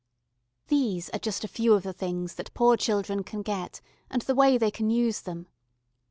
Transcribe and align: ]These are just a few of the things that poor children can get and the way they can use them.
]These 0.67 1.11
are 1.11 1.19
just 1.19 1.43
a 1.43 1.47
few 1.47 1.75
of 1.75 1.83
the 1.83 1.93
things 1.93 2.33
that 2.33 2.55
poor 2.55 2.75
children 2.75 3.23
can 3.23 3.43
get 3.43 3.81
and 4.09 4.23
the 4.23 4.33
way 4.33 4.57
they 4.57 4.71
can 4.71 4.89
use 4.89 5.21
them. 5.21 5.45